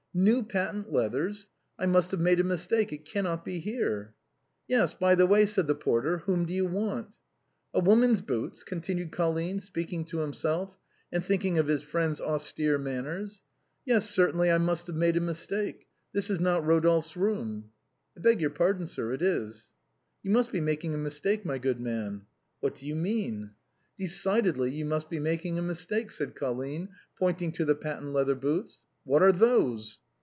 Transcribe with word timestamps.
"New 0.31 0.43
patent 0.43 0.91
leathers! 0.91 1.47
I 1.79 1.85
must 1.85 2.11
have 2.11 2.19
made 2.19 2.41
a 2.41 2.43
mistake; 2.43 2.91
it 2.91 3.05
cannot 3.05 3.45
be 3.45 3.59
here."" 3.59 4.13
Yes; 4.67 4.93
by 4.93 5.15
the 5.15 5.25
way," 5.25 5.45
said 5.45 5.67
the 5.67 5.73
porter," 5.73 6.17
whom 6.25 6.45
do 6.45 6.51
you 6.53 6.65
want?"" 6.65 7.15
A 7.73 7.79
woman's 7.79 8.19
boots!" 8.19 8.61
continued 8.65 9.13
Colline, 9.13 9.61
speaking 9.61 10.03
to 10.03 10.17
himself, 10.19 10.77
and 11.13 11.23
thinking 11.23 11.57
of 11.57 11.67
his 11.67 11.81
friend's 11.83 12.19
austere 12.19 12.77
manners;" 12.77 13.41
yes, 13.85 14.09
certainly 14.09 14.51
I 14.51 14.57
must 14.57 14.87
have 14.87 14.97
made 14.97 15.15
a 15.15 15.21
mistake. 15.21 15.87
This 16.11 16.29
is 16.29 16.41
not 16.41 16.65
Rodolphe's 16.65 17.15
room."" 17.15 17.69
I 18.17 18.19
beg 18.19 18.41
your 18.41 18.49
pardon, 18.49 18.87
sir, 18.87 19.13
it 19.13 19.21
is."" 19.21 19.69
You 20.23 20.31
must 20.31 20.51
be 20.51 20.59
making 20.59 20.93
a 20.93 20.97
mistake, 20.97 21.45
my 21.45 21.57
good 21.57 21.79
man."" 21.79 22.23
What 22.59 22.75
do 22.75 22.85
you 22.85 22.97
mean?"" 22.97 23.51
Decidedly 23.97 24.71
you 24.71 24.83
must 24.83 25.09
be 25.09 25.19
making 25.19 25.57
a 25.57 25.61
mistake," 25.61 26.11
said 26.11 26.35
Col 26.35 26.55
line, 26.55 26.89
pointing 27.17 27.53
to 27.53 27.63
the 27.63 27.75
patent 27.75 28.11
leather 28.11 28.35
boots. 28.35 28.81
"What 29.03 29.23
are 29.23 29.31
those?" 29.31 29.97